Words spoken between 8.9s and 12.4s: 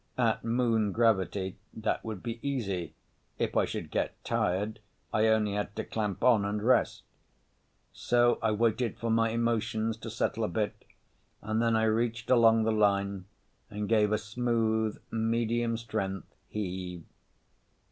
for my emotions to settle a bit, and then I reached